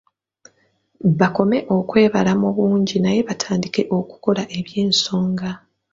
[1.19, 5.49] Bakome okwebala mu bungi naye batandike okukola eby’ensonga.